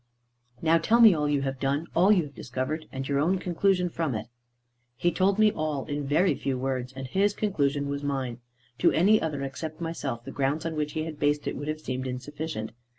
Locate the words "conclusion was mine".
7.35-8.39